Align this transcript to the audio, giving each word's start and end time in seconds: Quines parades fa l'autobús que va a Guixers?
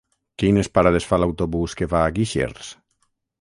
Quines 0.43 0.69
parades 0.77 1.07
fa 1.09 1.19
l'autobús 1.23 1.77
que 1.83 1.89
va 1.93 2.01
a 2.07 2.17
Guixers? 2.17 2.73